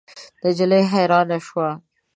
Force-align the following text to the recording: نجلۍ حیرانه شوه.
نجلۍ 0.43 0.81
حیرانه 0.93 1.37
شوه. 1.45 1.69